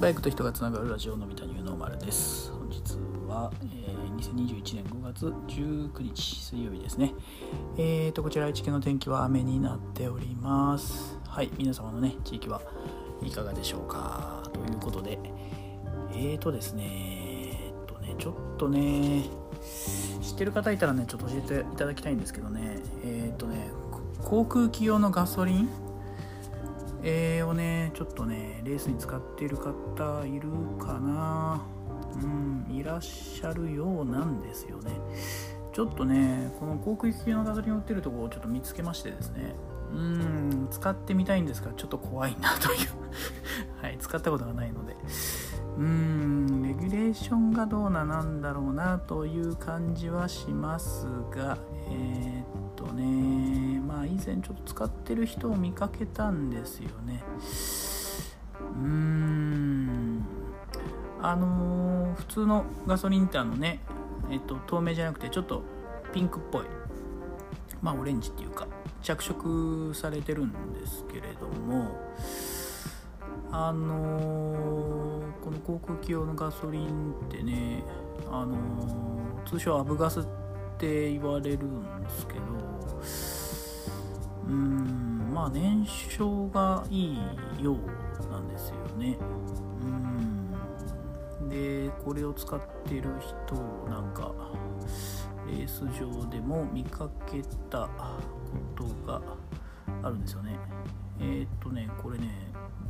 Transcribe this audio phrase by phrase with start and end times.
[0.00, 2.50] バイクと人がつながるラジオのび太ニューノーマルです。
[2.52, 2.80] 本日
[3.28, 7.12] は、えー、2021年5月19日水曜日ですね。
[7.76, 11.18] えーとこちら愛知県の天気は雨になっております。
[11.28, 12.62] はい皆様のね地域は
[13.22, 14.42] いかがでしょうか？
[14.54, 15.18] ということで
[16.12, 16.82] えーとですね
[17.66, 19.24] えっとねちょっとね
[20.22, 22.78] 知ってる方いたらねちょっと教えていただきたいんですけどね。
[23.04, 23.70] えっとね
[24.24, 25.68] 航空機用のガソリン
[27.02, 31.62] えー、をねちょっとねレースに使っている方いるかな。
[32.22, 34.90] うんいらっしゃるようなんですよね。
[35.72, 39.54] ちょっとねこの航空機系のガソリンを売ってるところをちょっと見つけましてですね。
[39.92, 42.78] うん使ってみたいんですがちょっと怖いなという。
[43.82, 44.96] はい使ったことがないので。
[45.78, 51.56] うんレギュレーションがどうななんだろうなという感じはしますが
[51.88, 53.49] えー、っとね
[54.20, 57.22] まあ以前ちょっと使ってる人を見かけたんですよね。
[58.60, 60.26] うーん。
[61.22, 63.80] あのー、普通のガソリンってあのね
[64.30, 65.62] えっと透明じゃなくてちょっと
[66.12, 66.62] ピンクっぽい。
[67.82, 68.66] まあオレンジっていうか
[69.02, 71.88] 着色されてるんですけれども。
[73.52, 77.82] あのー、この航空機用のガソリンってね
[78.30, 80.24] あのー、通称アブガスっ
[80.78, 82.40] て言われるんですけど
[84.50, 85.30] うん。
[85.32, 87.18] まあ燃焼がいい
[87.62, 89.16] ようなんですよね。
[91.40, 91.48] うん。
[91.48, 93.54] でこれを使ってる人
[93.88, 94.32] なんか
[95.46, 97.88] レース場でも見かけたこ
[98.76, 99.20] とが
[100.02, 100.56] あるんですよね。
[101.18, 102.28] えー、っとねこれね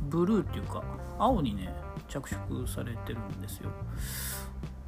[0.09, 0.83] ブルーっていうか
[1.17, 1.73] 青にね
[2.07, 3.69] 着色されてるんですよ。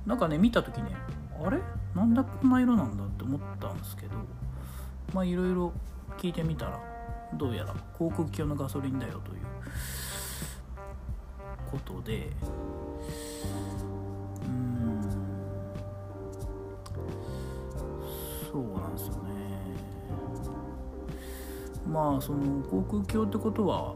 [0.05, 0.95] なんかね見た時ね
[1.43, 1.59] あれ？
[1.95, 4.17] なんだこんな色なんだって思ったんですけど
[5.13, 5.73] まあいろいろ
[6.17, 6.79] 聞いてみたら
[7.33, 9.39] どうやら航空機用のガソリンだよという
[11.69, 12.29] ことで
[14.45, 15.01] うん
[18.51, 19.19] そうなんですよね。
[21.87, 23.95] まあその航空機用ってことは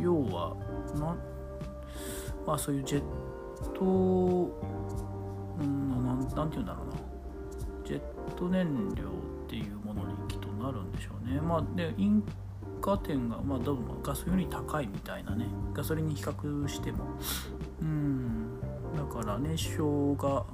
[0.00, 0.54] 要は
[0.94, 1.16] な
[2.46, 3.02] まあそういうジェッ
[3.72, 3.84] ト
[5.60, 6.92] うんなんなんて言うんだろうな。
[7.84, 8.00] ジェッ
[8.36, 9.04] ト燃料
[10.62, 11.40] なるんでしょうね。
[11.40, 12.22] まあで引
[12.80, 15.46] 火点がまあどうもガソリンより高いみたいなね。
[15.74, 17.04] ガソリンに比較しても。
[17.80, 18.60] うん。
[18.96, 20.44] だから熱焼が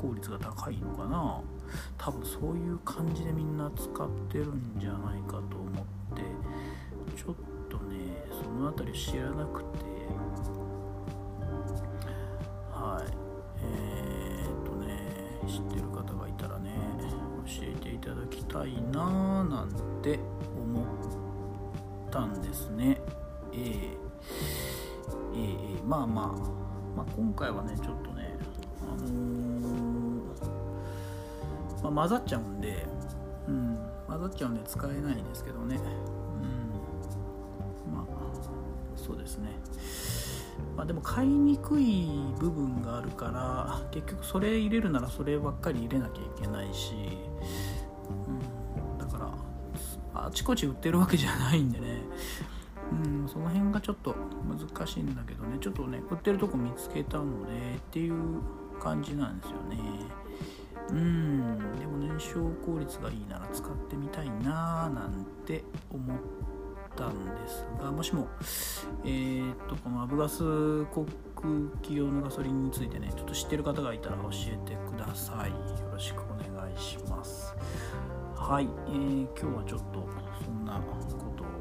[0.00, 1.40] 効率が高いのかな。
[1.98, 6.22] 多分そういう感じでみんな使ってるんじゃないかと思って。
[7.16, 7.34] ちょっ
[7.68, 9.84] とねその辺り知らなくて。
[12.70, 13.12] はい。
[13.64, 16.31] えー、っとね知ってる方がいたらね
[17.46, 19.68] 教えていただきたいなーなん
[20.02, 20.18] て
[20.56, 20.84] 思っ
[22.10, 23.00] たんですね。
[23.52, 23.96] え、
[25.34, 26.26] えー、え、まあまあ、
[26.96, 28.36] まあ、今回はねちょっとね
[28.82, 30.22] あのー、
[31.82, 32.86] まあ、混ざっちゃうんで
[33.48, 35.76] うん混ざっちゃうんで使えないんですけどね。
[35.76, 35.78] う
[37.90, 38.06] んまあ
[38.96, 39.50] そうですね。
[40.76, 42.08] まあ、でも買いにくい
[42.38, 46.94] 部分があるから結局それ入れるならそればっかり入れなきゃいけないし、
[48.28, 49.18] うん、だか
[50.14, 52.02] らあちこち売ってるわけじゃないんでね、
[52.90, 54.14] うん、その辺がちょっと
[54.48, 55.58] 難しいんだけどね。
[55.60, 58.14] ちょっとね売ってるとこ見つけたのでっていう
[58.80, 59.78] 感じなんですよね。
[60.90, 66.51] うんでも燃焼効率がいいなら使ってみたいなーなんて思って
[66.92, 68.28] ったんですがもしも、
[69.04, 71.48] えー、っとこのアブガス航空
[71.82, 75.50] 機用のガソリンについてねちょっと知ってる方がいたら教えてください。
[75.50, 75.56] よ
[75.90, 77.54] ろしくお願いします。
[78.36, 80.08] はい、えー、今日はちょっと
[80.44, 81.52] そんなことを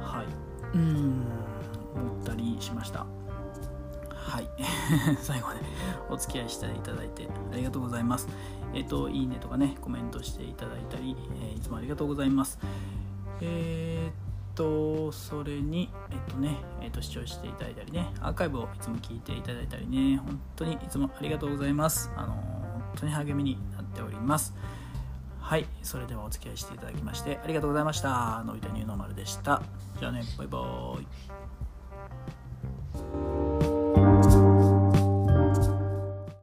[0.00, 0.26] はい
[0.74, 1.24] うん
[1.94, 3.06] 思ったりしました。
[4.10, 4.48] はい。
[5.20, 5.60] 最後まで
[6.10, 8.28] お付き合いしていただいてありがとうございます。
[8.74, 12.58] えっ、といいねとかねコメントしていただいたり、えー、いつもありがとうございます。
[13.44, 14.12] えー、っ
[14.54, 22.10] と、それに、えっとね、えっと、視聴していただいたりね、アーカイブをいつも聞いていただいたりね、本当にいつもありがとうございます。
[22.16, 24.54] あの、本当に励みになっております。
[25.40, 28.42] はい、それではお付き合いしていただきましてありがとうございました。
[28.46, 29.60] のび太ニューノーマルでした。
[29.98, 31.06] じゃあね、バイバーイ。